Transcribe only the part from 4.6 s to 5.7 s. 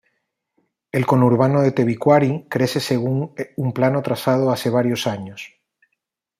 varios años.